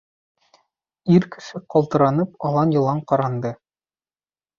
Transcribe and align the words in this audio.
Ир 1.17 1.27
кеше 1.35 1.61
ҡалтыранып 1.73 2.47
алан-йолан 2.51 3.03
ҡаранды. 3.13 3.53